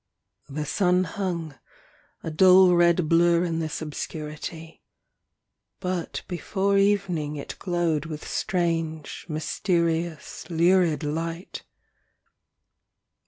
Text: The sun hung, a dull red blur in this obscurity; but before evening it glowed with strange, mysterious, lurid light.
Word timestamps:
The 0.49 0.65
sun 0.65 1.03
hung, 1.03 1.59
a 2.23 2.31
dull 2.31 2.73
red 2.73 3.07
blur 3.07 3.43
in 3.43 3.59
this 3.59 3.83
obscurity; 3.83 4.81
but 5.79 6.23
before 6.27 6.75
evening 6.79 7.35
it 7.35 7.55
glowed 7.59 8.05
with 8.07 8.27
strange, 8.27 9.27
mysterious, 9.29 10.49
lurid 10.49 11.03
light. 11.03 11.61